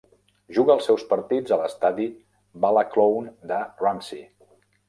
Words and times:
Juga 0.57 0.71
els 0.75 0.87
seus 0.89 1.03
partits 1.11 1.53
a 1.57 1.59
l'estadi 1.63 2.09
Ballacloan 2.65 3.31
de 3.53 3.63
Ramsey. 3.87 4.27